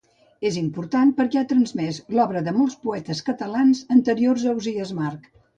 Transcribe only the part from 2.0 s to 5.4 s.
l'obra de molts poetes catalans anteriors a Ausiàs March.